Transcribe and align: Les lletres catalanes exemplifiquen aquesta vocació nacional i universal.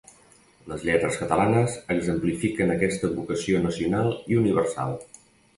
Les 0.71 0.85
lletres 0.87 1.17
catalanes 1.23 1.75
exemplifiquen 1.97 2.73
aquesta 2.77 3.13
vocació 3.21 3.63
nacional 3.69 4.11
i 4.35 4.41
universal. 4.45 4.99